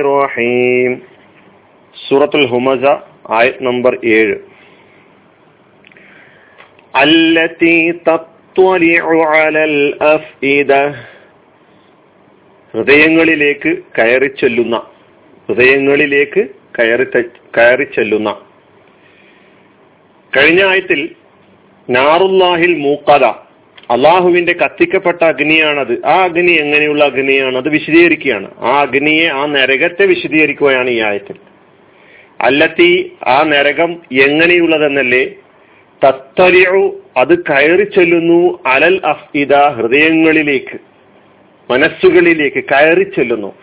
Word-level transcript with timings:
റഹീം 0.00 1.02
സൂറത്തുൽ 2.08 2.46
ഹുമസ 2.46 2.84
ആയത് 3.30 3.62
നമ്പർ 3.62 3.98
ഏഴ്. 4.04 4.34
അല്ലത്തി 6.94 7.92
തത്വലിഉ 7.92 9.22
അലൽ 9.24 10.02
അഫ്ഇദ. 10.02 10.72
ഹൃദയങ്ങളിലേക്ക് 12.72 13.78
കയറി 13.98 14.26
ചെല്ലുന്ന 14.26 14.76
ഹൃദയങ്ങളിലേക്ക് 15.48 16.48
കയറി 16.78 17.04
കയറി 17.58 17.84
ചെല്ലുന്ന. 17.84 18.36
കഴിഞ്ഞ 20.36 20.64
ആയത്തിൽ 20.64 21.14
നാറുല്ലാഹിൽ 21.90 22.78
മൂക്കത 22.78 23.41
അള്ളാഹുവിന്റെ 23.92 24.52
കത്തിക്കപ്പെട്ട 24.52 25.24
അഗ്നിയാണത്. 25.24 26.06
ആ 26.06 26.24
അഗ്നി 26.24 26.52
എങ്ങനെയുള്ള 26.52 27.04
അഗ്നിയാണ്? 27.04 27.56
അത് 27.56 27.68
വിശദീകരിക്കുകയാണ്. 27.68 28.50
ആ 28.58 28.80
അഗ്നിയെ 28.80 29.28
ആ 29.28 29.46
നരകത്തെ 29.46 30.06
വിശദീകരിക്കുകയാണ് 30.06 30.90
ഈ 30.90 30.98
ആയത്തിൽ. 30.98 31.34
അല്ലത്തി 32.40 33.12
ആ 33.26 33.42
നരകം 33.42 34.02
എങ്ങനെയുള്ളതെന്നല്ലേ? 34.12 35.30
തത്തലിയു 36.04 37.02
അത് 37.16 37.42
കയറി 37.42 37.84
ചെല്ലുന്നു 37.84 38.58
അലൽ 38.66 39.00
അഫ്ഇദ 39.04 39.54
ഹൃദയങ്ങളിലേക്ക് 39.54 40.78
മനസ്സുകളിലേക്ക് 41.72 42.64
കയറി 42.64 43.02
ചെല്ലുന്നു. 43.02 43.54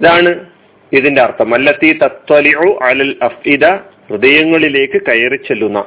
ഇതാണ് 0.00 0.46
ഇതിന്റെ 0.92 1.22
അർത്ഥം. 1.22 1.54
അല്ലത്തി 1.54 1.92
തത്വലിയു 1.92 2.78
അലൽ 2.82 3.16
അഫ്ഇദ 3.22 3.66
ഹൃദയങ്ങളിലേക്ക് 4.10 5.02
കയറി 5.06 5.36
ചെല്ലുന്ന 5.36 5.84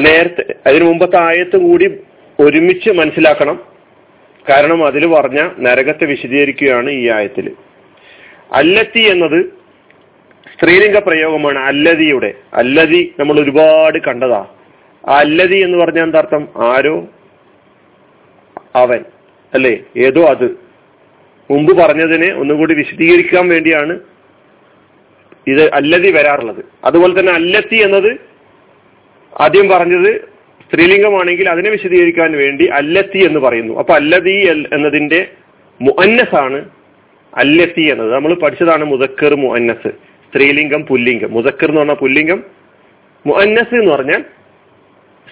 നേരത്തെ 0.00 0.54
അതിനു 0.66 0.84
മുമ്പത്തെ 0.84 1.16
ആയത്ത് 1.16 1.56
കൂടി 1.56 1.96
ഒരുമിച്ച് 2.40 2.90
മനസ്സിലാക്കണം. 2.90 3.60
കാരണം 4.50 4.86
അതിൽ 4.86 5.06
പറഞ്ഞ 5.06 5.50
നരകത്തെ 5.58 6.04
വിശദീകരിക്കുകയാണ് 6.04 6.90
ഈ 6.90 7.08
ആയത്തിൽ 7.08 7.52
അല്ലത്തി 8.52 9.00
എന്നത് 9.00 9.44
സ്ത്രീലിംഗ 10.54 10.98
പ്രയോഗമാണ് 10.98 11.58
അല്ലതിയുടെ. 11.58 12.34
അല്ലതി 12.54 13.14
നമ്മൾ 13.18 13.40
ഒരുപാട് 13.40 13.98
കണ്ടതാ. 13.98 14.46
അല്ലതി 15.08 15.56
എന്ന് 15.56 15.78
പറഞ്ഞാൽ 15.78 16.02
എന്താ 16.02 16.18
അർത്ഥം? 16.18 16.48
ആരോ 16.56 17.08
അവൻ 18.76 19.04
അല്ലേ? 19.54 19.78
ഏതോ 19.96 20.24
അത്. 20.24 20.58
മുമ്പ് 21.50 21.78
പറഞ്ഞതിനെ 21.78 22.34
ഒന്നുകൂടി 22.34 22.74
വിശദീകരിക്കാൻ 22.74 23.48
വേണ്ടിയാണ് 23.48 24.00
ഇത് 25.46 25.72
അല്ലതി 25.72 26.12
വരാറുള്ളത്. 26.12 26.64
അതുപോലെ 26.84 27.20
തന്നെ 27.20 27.32
അല്ലത്തി 27.32 27.76
എന്നത് 27.76 28.31
ആദ്യം 29.40 29.68
പറഞ്ഞത് 29.68 30.28
സ്ത്രീലിംഗമാണെങ്കിൽ 30.62 31.48
അതിനെ 31.48 31.70
വിശദീകരിക്കാൻ 31.70 32.32
വേണ്ടി 32.32 32.66
അല്ലത്തി 32.66 33.18
എന്ന് 33.18 33.40
പറയുന്നു. 33.40 33.78
അപ്പൊ 33.78 33.94
അല്ലതി 33.94 34.66
എന്നതിന്റെ 34.72 35.26
മുഅന്നസാണ് 35.80 36.68
അല്ലത്തി 37.34 37.82
എന്നത്. 37.82 38.12
നമ്മൾ 38.12 38.34
പഠിച്ചതാണ് 38.34 38.84
മുതക്കർ 38.84 39.34
മുഅന്നസ്. 39.34 39.88
സ്ത്രീലിംഗം 40.28 40.82
പുല്ലിംഗം. 40.82 41.32
മുതക്കർ 41.32 41.68
എന്ന് 41.68 41.80
പറഞ്ഞാൽ 41.80 41.94
പുല്ലിംഗം. 41.94 42.42
മുഅന്നസ് 43.26 43.74
എന്ന് 43.74 43.92
പറഞ്ഞാൽ 43.92 44.24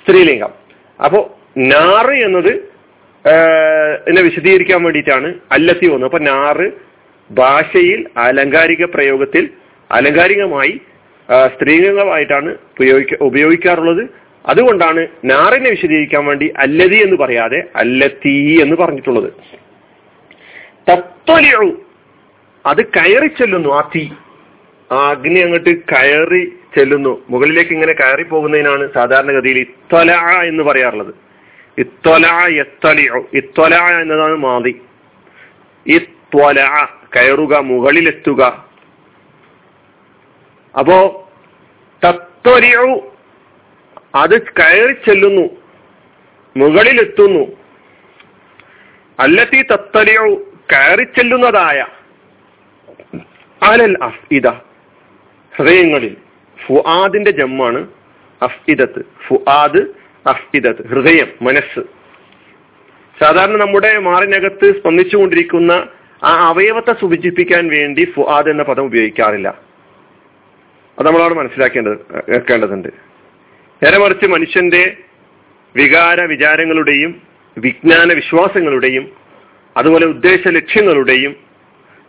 സ്ത്രീലിംഗം. 0.03 0.53
അപ്പോ 1.05 1.39
നാറ് 1.59 2.15
എന്നത് 2.15 2.53
എന്നെ 4.09 4.23
വിശദീകരിക്കാൻ 4.23 4.83
വേണ്ടിയിട്ടാണ് 4.83 5.35
അല്ലത്തി 5.53 5.87
വന്നത്. 5.87 6.05
അപ്പൊ 6.05 6.19
നാറ് 6.19 6.73
ഭാഷയിൽ 7.31 8.07
അലങ്കാരിക 8.17 8.85
പ്രയോഗത്തിൽ 8.85 9.51
അലങ്കാരികമായി 9.91 10.81
സ്ത്രീലിംഗമായിട്ടാണ് 11.47 12.49
ഉപയോഗിക്ക 12.49 13.15
ഉപയോഗിക്കാറുള്ളത്. 13.21 14.09
അതുകൊണ്ടാണ് 14.47 15.07
നാറിനെ 15.25 15.71
വിശദീകരിക്കാൻ 15.71 16.25
വേണ്ടി 16.25 16.53
അല്ലതി 16.57 16.97
എന്ന് 16.97 17.17
പറയാതെ 17.17 17.63
അല്ലത്തീ 17.77 18.63
എന്ന് 18.63 18.77
പറഞ്ഞിട്ടുള്ളത്. 18.77 19.33
തത്വലിയു 20.91 21.83
അത് 22.67 22.85
കയറി 22.85 23.27
ചെല്ലുന്നു 23.27 23.69
ആ 23.69 23.91
തീ. 23.97 24.09
ആ 24.93 25.11
അഗ്നി 25.11 25.41
അങ്ങോട്ട് 25.41 25.83
കയറി 25.83 26.53
ചെല്ലുന്നു. 26.79 27.25
മുകളിലേക്ക് 27.31 27.73
ഇങ്ങനെ 27.73 27.93
കയറി 27.93 28.23
പോകുന്നതിനാണ് 28.23 28.93
സാധാരണഗതിയിൽ 28.95 29.59
ഇത്തൊല 29.59 30.13
എന്ന് 30.45 30.63
പറയാറുള്ളത്. 30.63 31.15
ഇത്തൊല 31.79 32.27
എത്തലിയോ 32.61 33.29
ഇത്തൊല 33.35 33.75
എന്നതാണ് 33.75 34.37
മാതി. 34.37 34.81
ഇത്വല 35.87 36.87
കയറുക 37.17 37.57
മുകളിലെത്തുക. 37.59 38.71
അപ്പോ 40.79 41.20
തത്വരിയു 42.47 43.13
അത് 44.15 44.43
കയറി 44.43 44.93
ചെല്ലുന്നു. 44.93 45.49
മുകളിലെത്തുന്നു. 46.57 47.57
അല്ലത്തി 49.21 49.63
തത്തലിയു 49.63 50.53
കയറി 50.73 51.03
ചെല്ലുന്നതായ 51.03 51.87
അലൽ 53.63 53.97
അഫ്ഇദ. 54.03 54.49
ഹൃദയങ്ങളിൽ. 55.57 56.17
ഫുആദിന്റെ 56.67 57.31
ജമ്മാണ് 57.31 57.89
അഫ്ഇദത്ത്. 58.43 59.05
ഫുആദ് 59.29 59.81
അഫ്ഇദത്ത്. 60.27 60.89
ഹൃദയം 60.89 61.33
മനസ്സ്. 61.43 61.81
സാധാരണ 63.23 63.57
നമ്മുടെ 63.57 63.99
മാറിനകത്ത് 63.99 64.81
സ്പന്ദിച്ചുകൊണ്ടിരിക്കുന്ന 64.81 65.73
ആ 66.25 66.49
അവയവത്തെ 66.49 66.93
സൂചിപ്പിക്കാൻ 67.01 67.69
വേണ്ടി 67.69 68.13
ഫുആദ് 68.17 68.49
എന്ന 68.49 68.63
പദം 68.63 68.85
ഉപയോഗിക്കാറില്ല. 68.85 69.70
അത് 71.01 71.09
നമ്മളവിടെ 71.09 71.35
മനസ്സിലാക്കേണ്ടത് 71.35 71.99
വെക്കേണ്ടതുണ്ട് 72.29 72.89
നേരെ 73.83 73.99
മറിച്ച് 73.99 74.27
മനുഷ്യന്റെ 74.27 74.97
വികാര 75.77 76.25
വിചാരങ്ങളുടെയും 76.25 77.23
വിജ്ഞാന 77.59 78.13
വിശ്വാസങ്ങളുടെയും 78.13 79.11
അതുപോലെ 79.77 80.07
ഉദ്ദേശ 80.07 80.49
ലക്ഷ്യങ്ങളുടെയും 80.49 81.37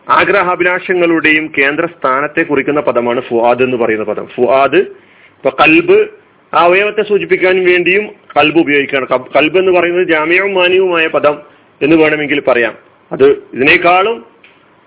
ആഗ്രഹാഭിലാഷങ്ങളുടെയും 0.08 1.52
കേന്ദ്ര 1.58 1.86
സ്ഥാനത്തെ 1.86 2.42
കുറിക്കുന്ന 2.42 2.80
പദമാണ് 2.80 3.20
ഫുആദ് 3.20 3.62
എന്ന് 3.62 3.76
പറയുന്ന 3.76 4.04
പദം. 4.04 4.26
ഫുആദ് 4.26 4.76
ഇപ്പൊ 4.76 5.50
കൽബ് 5.50 6.06
അവയവത്തെ 6.54 7.02
സൂചിപ്പിക്കാൻ 7.02 7.64
വേണ്ടിയും 7.64 8.06
കൽബ് 8.06 8.58
ഉപയോഗിക്കുകയാണ്. 8.58 9.06
കൽബ് 9.36 9.58
എന്ന് 9.58 9.80
പറയുന്നത് 9.80 10.08
ജാമ്യവും 10.08 10.54
മാന്യവുമായ 10.54 11.06
പദം 11.06 11.42
എന്ന് 11.82 11.96
വേണമെങ്കിൽ 11.96 12.40
പറയാം. 12.40 12.78
അത് 13.12 13.24
ഇതിനേക്കാളും 13.24 14.26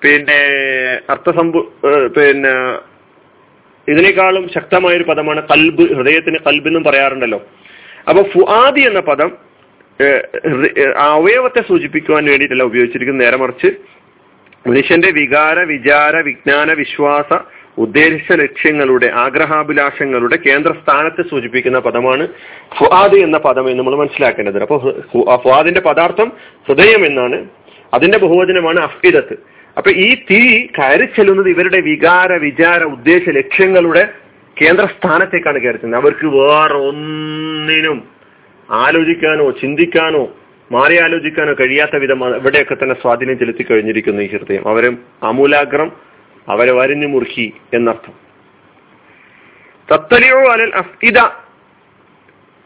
പിന്നെ 0.01 0.41
അർത്ഥസമ്പു 1.09 1.73
പിന്നെ 2.17 2.79
ഇതിനേക്കാളും 3.87 4.49
ശക്തമായ 4.55 4.93
ഒരു 4.97 5.03
പദമാണ് 5.03 5.41
കൽബ് 5.41 5.83
ഹൃദയത്തിന് 5.95 6.37
കൽബ് 6.47 6.67
എന്നും 6.67 6.83
പറയാറുണ്ടല്ലോ. 6.83 7.39
അപ്പൊ 8.09 8.21
ഫുആദി 8.23 8.81
എന്ന 8.81 8.99
പദം 8.99 9.31
അവയവത്തെ 10.97 11.61
സൂചിപ്പിക്കുവാൻ 11.67 12.23
വേണ്ടിയിട്ടല്ല 12.25 12.63
ഉപയോഗിച്ചിരിക്കുന്നത്. 12.63 13.25
നേരെ 13.25 13.37
മറിച്ച് 13.37 13.69
മനുഷ്യന്റെ 14.69 15.11
വികാര 15.11 15.59
വിചാര 15.59 16.15
വിജ്ഞാന 16.15 16.73
വിശ്വാസ 16.73 17.39
ഉദ്ദേശ 17.77 18.31
ലക്ഷ്യങ്ങളുടെ 18.31 19.07
ആഗ്രഹാഭിലാഷങ്ങളുടെ 19.13 20.37
കേന്ദ്രസ്ഥാനത്തെ 20.45 21.23
സൂചിപ്പിക്കുന്ന 21.29 21.79
പദമാണ് 21.79 22.27
ഫുആദ് 22.77 23.15
എന്ന 23.15 23.37
പദം 23.37 23.65
എന്ന് 23.67 23.79
നമ്മൾ 23.79 23.95
മനസ്സിലാക്കേണ്ടത് 23.95 24.61
അപ്പോൾ 24.61 24.79
ഫുആദിന്റെ 25.43 25.81
പദാർത്ഥം 25.81 26.31
ഹൃദയം 26.67 27.05
എന്നാണ്. 27.05 27.39
അതിന്റെ 27.93 28.17
ബഹുവചനമാണ് 28.17 28.79
അഫ്ഇദത്ത്. 28.79 29.54
അപ്പൊ 29.77 29.91
ഈ 29.91 30.15
തീ 30.15 30.39
കയറി 30.65 31.05
ചെല്ലുന്നത് 31.05 31.49
ഇവരുടെ 31.49 31.79
വികാര 31.81 32.33
വിചാര 32.33 32.83
ഉദ്ദേശ 32.83 33.29
ലക്ഷ്യങ്ങളുടെ 33.29 34.03
കേന്ദ്രസ്ഥാനത്തേക്കാണ് 34.61 35.59
കയറി 35.59 35.77
ചെല്ലുന്നത്. 35.77 36.01
അവർക്ക് 36.01 36.27
വേറെ 36.37 36.77
ഒന്നിനും 36.89 38.07
ആലോചിക്കാനോ 38.69 39.51
ചിന്തിക്കാനോ 39.51 40.23
മാറി 40.71 40.95
ആലോചിക്കാനോ 40.99 41.53
കഴിയാത്ത 41.53 41.95
വിധം 41.95 42.35
ഇവിടെയൊക്കെ 42.35 42.75
തന്നെ 42.75 42.95
സ്വാധീനം 43.01 43.39
ചെലുത്തി 43.39 43.63
കഴിഞ്ഞിരിക്കുന്നു 43.63 44.21
ഈ 44.21 44.27
ഹൃദയം. 44.27 44.67
അവരെ 44.67 44.89
അമൂലാഗ്രം 45.23 45.91
അവരെ 46.49 46.71
വരിഞ്ഞു 46.71 47.07
മുറുക്കി 47.07 47.53
എന്നർത്ഥം. 47.73 48.13
തത്തലിയോ 49.91 50.39
അലൽ 50.51 50.73
അഫ്ഇദ 50.75 51.19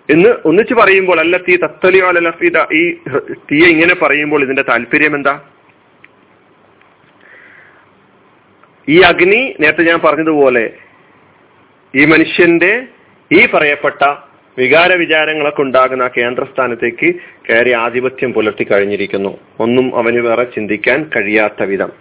എന്ന് 0.09 0.29
ഒന്നിച്ച് 0.45 0.73
പറയുമ്പോൾ 0.73 1.19
അല്ല 1.19 1.37
തീ 1.37 1.55
തത്തലിയോ 1.55 2.07
അലൽ 2.07 2.27
അഫ്ഇദ. 2.27 2.57
ഈ 2.73 2.83
തീയെ 3.51 3.67
ഇങ്ങനെ 3.67 3.95
പറയുമ്പോൾ 3.95 4.43
ഇതിന്റെ 4.43 4.61
താല്പര്യം 4.61 5.15
എന്താ? 5.15 5.33
ഈ 8.89 9.01
അഗ്നി 9.01 9.55
നേരത്തെ 9.59 9.83
ഞാൻ 9.83 9.99
പറഞ്ഞതുപോലെ 9.99 10.69
ഈ 11.95 12.05
മനുഷ്യന്റെ 12.05 12.81
ഈ 13.31 13.47
പറയപ്പെട്ട 13.53 14.15
വികാര 14.57 14.93
വിചാരങ്ങളൊക്കെ 14.93 15.61
ഉണ്ടാകുന്ന 15.61 16.03
ആ 16.03 16.09
കേന്ദ്രസ്ഥാനത്തേക്ക് 16.17 17.15
കയറി 17.49 17.71
ആധിപത്യം 17.71 18.33
പുലർത്തി 18.33 18.63
കഴിഞ്ഞിരിക്കുന്നു. 18.63 19.39
ഒന്നും 19.59 19.95
അവന് 19.95 20.19
വേറെ 20.19 20.43
ചിന്തിക്കാൻ 20.43 21.09
കഴിയാത്ത 21.15 21.63
വിധം. 21.63 21.91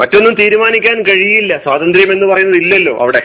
മറ്റൊന്നും 0.00 0.34
തീരുമാനിക്കാൻ 0.34 1.02
കഴിയില്ല. 1.02 1.58
സ്വാതന്ത്ര്യം 1.58 2.12
എന്ന് 2.12 2.26
പറയുന്നത് 2.26 2.60
ഇല്ലല്ലോ 2.60 2.98
അവിടെ. 3.00 3.22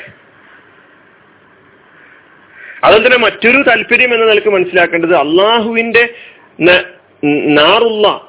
അതുപോലെ 2.84 3.06
തന്നെ 3.06 3.18
മറ്റൊരു 3.18 3.62
താല്പര്യം 3.62 4.14
എന്ന 4.14 4.26
നിലയ്ക്ക് 4.26 4.50
മനസ്സിലാക്കേണ്ടത് 4.50 5.16
അള്ളാഹുവിന്റെ 5.16 6.10
നാറുള്ള 7.26 8.28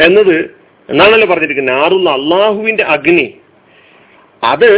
എന്നത് 0.00 0.55
എന്നാണല്ലോ 0.90 1.28
പറഞ്ഞിരിക്കുന്നത്? 1.28 1.76
നാറുള്ള 1.76 2.10
അള്ളാഹുവിന്റെ 2.10 2.84
അഗ്നി. 2.84 3.26
അത് 4.44 4.70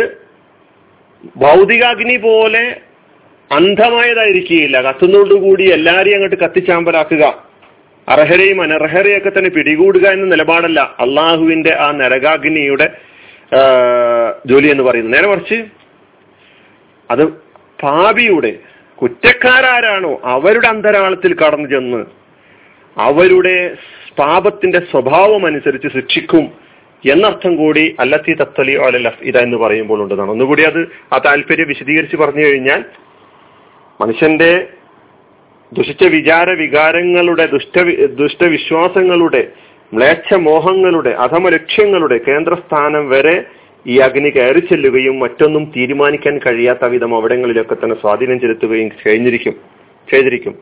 ഭൗതികാഗ്നി 1.37 2.17
പോലെ 2.17 2.81
അന്ധമായതായിരിക്കുകയില്ല. 3.53 4.81
കത്തുന്നതോടുകൂടി 4.83 5.65
എല്ലാരെയും 5.73 6.15
അങ്ങോട്ട് 6.15 6.37
കത്തിച്ചാമ്പലാക്കുക. 6.37 7.45
അർഹരെയും 8.09 8.63
അനർഹരെയൊക്കെ 8.63 9.31
തന്നെ 9.31 9.51
പിടികൂടുക 9.51 10.07
എന്ന 10.07 10.25
നിലപാടല്ല 10.25 10.81
അള്ളാഹുവിന്റെ 10.81 11.77
ആ 11.81 11.93
നരകാഗ്നിയുടെ 11.93 12.87
ജോലി 14.47 14.69
എന്ന് 14.69 14.83
പറയുന്നത്. 14.83 15.15
നേരെ 15.15 15.29
മറിച്ച് 15.29 15.65
അത് 17.11 17.25
പാപിയുടെ 17.83 18.53
കുറ്റക്കാരാരാണോ 19.03 20.21
അവരുടെ 20.25 20.69
അന്തരാളത്തിൽ 20.69 21.35
കടന്നു 21.35 21.69
ചെന്ന് 21.69 22.18
അവരുടെ 22.99 23.77
പാപത്തിന്റെ 24.19 24.79
സ്വഭാവം 24.91 25.47
അനുസരിച്ച് 25.47 25.89
ശിക്ഷിക്കും 25.89 26.69
എന്നർത്ഥം 27.05 27.57
കൂടി 27.57 27.97
അല്ലത്തി 28.01 28.33
തത്തലി 28.35 28.79
ഇത 29.23 29.39
എന്ന് 29.39 29.57
പറയുമ്പോൾ 29.57 30.03
ഉണ്ടെന്നാണ്. 30.03 30.31
ഒന്നുകൂടി 30.31 30.63
അത് 30.63 30.81
ആ 31.13 31.19
താല്പര്യം 31.27 31.69
വിശദീകരിച്ച് 31.69 32.17
പറഞ്ഞു 32.17 32.45
കഴിഞ്ഞാൽ 32.45 32.85
മനുഷ്യന്റെ 34.01 34.67
ദുഷിച്ച 35.73 36.05
വിചാര 36.07 36.51
വികാരങ്ങളുടെ 36.51 37.47
ദുഷ്ട 37.47 37.79
ദുഷ്ടവിശ്വാസങ്ങളുടെ 38.07 39.49
മ്ലേച്ഛ 39.95 40.35
മോഹങ്ങളുടെ 40.35 41.11
അധമ 41.11 41.49
ലക്ഷ്യങ്ങളുടെ 41.49 42.21
കേന്ദ്രസ്ഥാനം 42.29 43.09
വരെ 43.09 43.45
ഈ 43.87 43.99
അഗ്നി 43.99 44.31
കയറി 44.31 44.59
ചെല്ലുകയും 44.59 45.19
മറ്റൊന്നും 45.19 45.73
തീരുമാനിക്കാൻ 45.77 46.39
കഴിയാത്ത 46.39 46.85
വിധം 46.85 47.17
അവിടങ്ങളിലൊക്കെ 47.17 47.75
തന്നെ 47.75 47.97
സ്വാധീനം 48.01 48.41
ചെലുത്തുകയും 48.41 48.89
കഴിഞ്ഞിരിക്കും. 49.07 49.78
ചെയ്തിരിക്കും. 50.13 50.55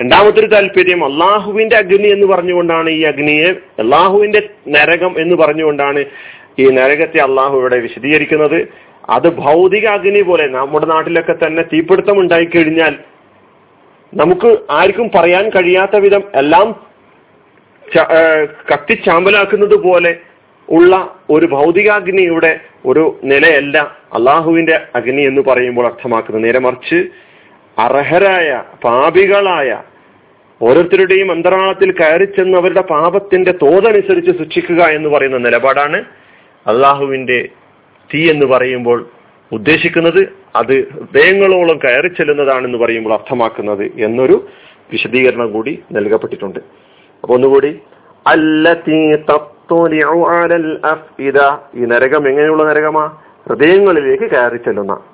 രണ്ടാമതൊരു 0.00 0.46
താല്പര്യം 0.46 1.04
അള്ളാഹുവിന്റെ 1.04 1.76
അഗ്നി 1.76 2.08
എന്ന് 2.08 2.26
പറഞ്ഞുകൊണ്ടാണ് 2.26 2.90
ഈ 2.90 3.02
അഗ്നിയെ 3.02 3.50
അള്ളാഹുവിന്റെ 3.82 4.40
നരകം 4.68 5.14
എന്ന് 5.18 5.36
പറഞ്ഞുകൊണ്ടാണ് 5.36 6.04
ഈ 6.58 6.64
നരകത്തെ 6.70 7.20
അള്ളാഹു 7.20 7.58
ഇവിടെ 7.58 7.78
വിശദീകരിക്കുന്നത്. 7.78 8.58
അത് 9.10 9.28
ഭൗതിക 9.36 9.86
അഗ്നി 9.86 10.22
പോലെ 10.22 10.46
നമ്മുടെ 10.46 10.86
നാട്ടിലൊക്കെ 10.86 11.32
തന്നെ 11.32 11.62
തീപിടുത്തം 11.62 12.20
ഉണ്ടായിക്കഴിഞ്ഞാൽ 12.20 12.94
നമുക്ക് 14.12 14.58
ആർക്കും 14.70 15.10
പറയാൻ 15.14 15.48
കഴിയാത്ത 15.48 15.96
വിധം 15.96 16.22
എല്ലാം 16.34 16.68
കത്തിച്ചാമ്പലാക്കുന്നത് 18.72 19.74
പോലെ 19.74 20.16
ഉള്ള 20.68 20.92
ഒരു 21.30 21.46
ഭൗതികാഗ്നിയുടെ 21.46 22.60
ഒരു 22.86 23.18
നിലയല്ല 23.24 23.78
അള്ളാഹുവിന്റെ 24.14 24.80
അഗ്നി 24.94 25.22
എന്ന് 25.22 25.42
പറയുമ്പോൾ 25.42 25.86
അർത്ഥമാക്കുന്നത്. 25.86 26.44
നേരെ 26.44 26.58
മറിച്ച് 26.58 26.98
അർഹരായ 27.78 28.62
പാപികളായ 28.84 29.82
ഓരോരുത്തരുടെയും 30.62 31.30
അന്തരാളത്തിൽ 31.30 31.92
കയറി 31.92 32.24
ചെന്ന് 32.24 32.58
അവരുടെ 32.58 32.80
പാപത്തിന്റെ 32.80 33.52
തോതനുസരിച്ച് 33.52 34.30
ശിക്ഷിക്കുക 34.30 34.82
എന്ന് 34.82 35.08
പറയുന്ന 35.08 35.38
നിലപാടാണ് 35.38 36.04
അള്ളാഹുവിന്റെ 36.66 37.48
തീ 38.14 38.30
എന്ന് 38.30 38.46
പറയുമ്പോൾ 38.46 39.08
ഉദ്ദേശിക്കുന്നത്. 39.52 40.32
അത് 40.56 40.88
ഹൃദയങ്ങളോളം 40.92 41.78
കയറി 41.78 42.08
ചെല്ലുന്നതാണെന്ന് 42.08 42.78
പറയുമ്പോൾ 42.78 43.12
അർത്ഥമാക്കുന്നത് 43.14 43.84
എന്നൊരു 43.98 44.48
വിശദീകരണം 44.92 45.52
കൂടി 45.52 45.82
നൽകപ്പെട്ടിട്ടുണ്ട്. 45.92 46.58
അപ്പൊ 47.22 47.34
ഒന്നുകൂടി 47.34 47.80
ഈ 51.74 51.84
നരകം 51.84 52.28
എങ്ങനെയുള്ള 52.28 52.64
നരകമാ? 52.64 53.04
ഹൃദയങ്ങളിലേക്ക് 53.48 54.30
കയറി 54.30 54.56
ചെല്ലുന്ന 54.56 55.13